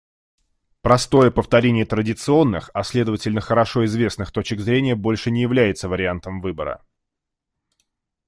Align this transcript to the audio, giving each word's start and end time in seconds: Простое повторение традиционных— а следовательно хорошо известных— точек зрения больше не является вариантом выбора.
Простое 0.81 1.29
повторение 1.29 1.85
традиционных— 1.85 2.71
а 2.73 2.81
следовательно 2.83 3.39
хорошо 3.39 3.85
известных— 3.85 4.31
точек 4.31 4.59
зрения 4.61 4.95
больше 4.95 5.29
не 5.29 5.43
является 5.43 5.87
вариантом 5.87 6.41
выбора. 6.41 6.83